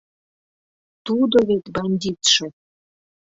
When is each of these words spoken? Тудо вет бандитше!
Тудо 1.05 1.37
вет 1.47 1.65
бандитше! 1.75 2.45